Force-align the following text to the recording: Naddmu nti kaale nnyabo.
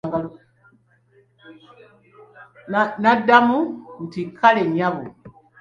Naddmu 3.03 3.59
nti 4.03 4.21
kaale 4.37 4.61
nnyabo. 4.67 5.03